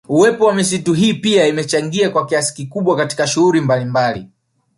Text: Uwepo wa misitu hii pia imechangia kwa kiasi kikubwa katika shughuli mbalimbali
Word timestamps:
Uwepo 0.09 0.45
wa 0.45 0.53
misitu 0.53 0.93
hii 0.93 1.13
pia 1.13 1.47
imechangia 1.47 2.09
kwa 2.09 2.25
kiasi 2.25 2.53
kikubwa 2.53 2.95
katika 2.97 3.27
shughuli 3.27 3.61
mbalimbali 3.61 4.29